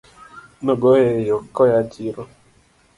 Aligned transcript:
Nogoye 0.63 1.07
e 1.19 1.21
yoo 1.29 1.43
koyaa 1.55 1.85
chiro 1.91 2.21